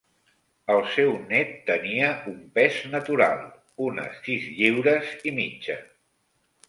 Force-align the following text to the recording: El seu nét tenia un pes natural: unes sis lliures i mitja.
El 0.75 0.79
seu 0.93 1.11
nét 1.33 1.51
tenia 1.67 2.07
un 2.31 2.39
pes 2.57 2.79
natural: 2.95 3.43
unes 3.89 4.19
sis 4.25 4.49
lliures 4.57 5.13
i 5.33 5.39
mitja. 5.41 5.77